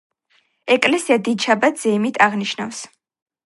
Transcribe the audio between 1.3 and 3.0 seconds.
შაბათს ზეიმით აღნიშნავს.